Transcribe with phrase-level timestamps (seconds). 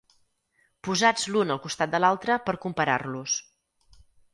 [0.87, 3.41] Posats l'un al costat de l'altre per comparar-los.